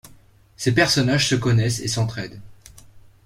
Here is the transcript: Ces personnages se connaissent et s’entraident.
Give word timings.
Ces 0.57 0.71
personnages 0.73 1.29
se 1.29 1.35
connaissent 1.35 1.79
et 1.79 1.87
s’entraident. 1.87 2.41